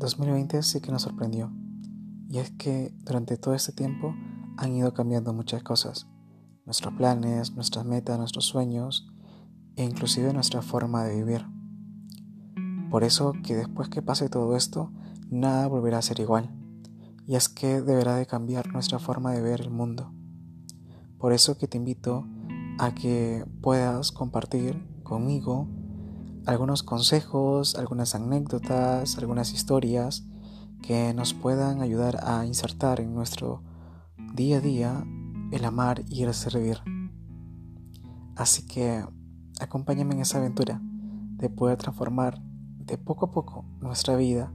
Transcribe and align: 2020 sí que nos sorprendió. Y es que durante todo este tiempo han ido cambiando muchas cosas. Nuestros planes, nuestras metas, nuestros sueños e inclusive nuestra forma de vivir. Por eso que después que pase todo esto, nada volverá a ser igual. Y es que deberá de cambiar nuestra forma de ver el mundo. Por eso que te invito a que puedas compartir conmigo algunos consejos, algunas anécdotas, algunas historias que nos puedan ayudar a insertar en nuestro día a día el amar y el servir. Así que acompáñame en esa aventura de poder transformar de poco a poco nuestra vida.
2020 0.00 0.62
sí 0.62 0.80
que 0.80 0.90
nos 0.90 1.02
sorprendió. 1.02 1.52
Y 2.28 2.38
es 2.38 2.50
que 2.52 2.92
durante 3.04 3.36
todo 3.36 3.54
este 3.54 3.72
tiempo 3.72 4.14
han 4.56 4.74
ido 4.74 4.92
cambiando 4.94 5.32
muchas 5.32 5.62
cosas. 5.62 6.08
Nuestros 6.64 6.94
planes, 6.94 7.52
nuestras 7.52 7.84
metas, 7.84 8.18
nuestros 8.18 8.46
sueños 8.46 9.06
e 9.76 9.84
inclusive 9.84 10.32
nuestra 10.32 10.62
forma 10.62 11.04
de 11.04 11.16
vivir. 11.16 11.46
Por 12.90 13.04
eso 13.04 13.34
que 13.44 13.54
después 13.54 13.88
que 13.88 14.02
pase 14.02 14.28
todo 14.28 14.56
esto, 14.56 14.90
nada 15.28 15.68
volverá 15.68 15.98
a 15.98 16.02
ser 16.02 16.18
igual. 16.18 16.50
Y 17.26 17.36
es 17.36 17.48
que 17.48 17.80
deberá 17.80 18.16
de 18.16 18.26
cambiar 18.26 18.72
nuestra 18.72 18.98
forma 18.98 19.32
de 19.32 19.42
ver 19.42 19.60
el 19.60 19.70
mundo. 19.70 20.12
Por 21.18 21.32
eso 21.32 21.58
que 21.58 21.68
te 21.68 21.76
invito 21.76 22.26
a 22.78 22.94
que 22.94 23.44
puedas 23.60 24.10
compartir 24.12 24.82
conmigo 25.02 25.68
algunos 26.46 26.82
consejos, 26.82 27.74
algunas 27.76 28.14
anécdotas, 28.14 29.18
algunas 29.18 29.52
historias 29.52 30.26
que 30.82 31.12
nos 31.14 31.34
puedan 31.34 31.82
ayudar 31.82 32.18
a 32.22 32.46
insertar 32.46 33.00
en 33.00 33.14
nuestro 33.14 33.62
día 34.34 34.58
a 34.58 34.60
día 34.60 35.04
el 35.52 35.64
amar 35.64 36.02
y 36.08 36.22
el 36.22 36.32
servir. 36.34 36.78
Así 38.36 38.66
que 38.66 39.04
acompáñame 39.60 40.14
en 40.14 40.20
esa 40.20 40.38
aventura 40.38 40.80
de 40.82 41.50
poder 41.50 41.78
transformar 41.78 42.40
de 42.78 42.98
poco 42.98 43.26
a 43.26 43.30
poco 43.30 43.64
nuestra 43.80 44.16
vida. 44.16 44.52